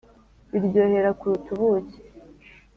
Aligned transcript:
Biryohera 0.51 1.09
kuruta 1.19 1.47
ubuki 1.55 1.97